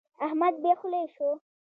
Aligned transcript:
احمد 0.25 0.55
بې 0.63 0.71
خولې 0.79 1.03
شو. 1.15 1.29